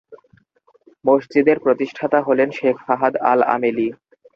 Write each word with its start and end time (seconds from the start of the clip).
মসজিদের 1.05 1.57
প্রতিষ্ঠাতা 1.59 2.19
হলেন 2.21 2.49
শেখ 2.51 2.75
ফাহাদ 2.87 3.13
আল-আমেলি। 3.23 3.87